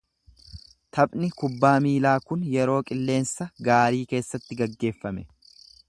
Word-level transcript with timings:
Taphni 0.97 1.29
kubbaa 1.41 1.73
miilaa 1.87 2.15
kun 2.31 2.47
yeroo 2.55 2.79
qilleensa 2.91 3.49
gaarii 3.69 4.01
keessatti 4.15 4.59
geggeeffame. 4.65 5.29